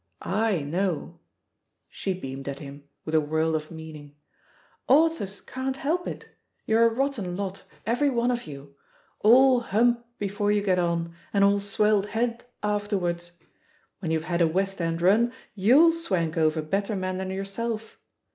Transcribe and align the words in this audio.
/ 0.11 0.13
know"— 0.25 1.19
she 1.87 2.11
beamed 2.15 2.49
at 2.49 2.57
him, 2.57 2.85
with 3.05 3.13
a 3.13 3.21
world 3.21 3.53
of 3.55 3.69
meaning— 3.69 4.15
"authors 4.89 5.41
can't 5.41 5.77
help 5.77 6.07
it; 6.07 6.27
you're 6.65 6.85
a 6.87 6.91
rotten 6.91 7.37
lot, 7.37 7.61
every 7.85 8.09
one 8.09 8.31
of 8.31 8.47
you— 8.47 8.73
^all 9.23 9.61
hump 9.61 10.03
before 10.17 10.51
you 10.51 10.63
get 10.63 10.79
on, 10.79 11.13
and 11.31 11.43
all 11.43 11.59
swelled 11.59 12.07
head 12.07 12.43
afterwards. 12.63 13.43
When 13.99 14.09
youVe 14.09 14.23
had 14.23 14.41
a 14.41 14.47
West 14.47 14.81
End 14.81 15.03
run, 15.03 15.33
you^U 15.55 15.93
swank 15.93 16.35
over 16.35 16.63
better 16.63 16.95
men 16.95 17.17
than 17.17 17.29
yoiu^self. 17.29 17.97